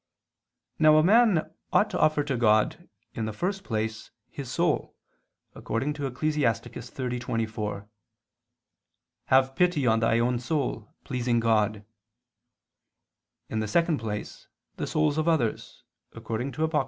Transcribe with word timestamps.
Now 0.79 0.97
a 0.97 1.03
man 1.03 1.53
ought 1.71 1.91
to 1.91 1.99
offer 1.99 2.23
to 2.23 2.35
God, 2.35 2.89
in 3.13 3.25
the 3.25 3.31
first 3.31 3.63
place, 3.63 4.09
his 4.31 4.49
soul, 4.49 4.95
according 5.53 5.93
to 5.93 6.07
Ecclus. 6.07 6.37
30:24, 6.39 7.87
"Have 9.25 9.55
pity 9.55 9.85
on 9.85 9.99
thy 9.99 10.17
own 10.17 10.39
soul, 10.39 10.91
pleasing 11.03 11.39
God"; 11.39 11.85
in 13.47 13.59
the 13.59 13.67
second 13.67 13.99
place, 13.99 14.47
the 14.77 14.87
souls 14.87 15.19
of 15.19 15.27
others, 15.27 15.83
according 16.13 16.51
to 16.53 16.67
Apoc. 16.67 16.79